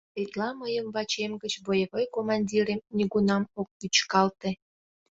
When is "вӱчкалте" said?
3.79-4.49